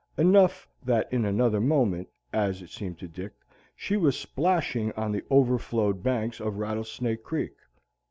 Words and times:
Enough 0.17 0.67
that 0.83 1.13
in 1.13 1.25
another 1.25 1.61
moment, 1.61 2.09
as 2.33 2.63
it 2.63 2.71
seemed 2.71 2.97
to 2.97 3.07
Dick, 3.07 3.33
she 3.75 3.97
was 3.97 4.17
splashing 4.17 4.91
on 4.93 5.11
the 5.11 5.23
overflowed 5.29 6.01
banks 6.01 6.39
of 6.41 6.57
Rattlesnake 6.57 7.21
Creek. 7.21 7.53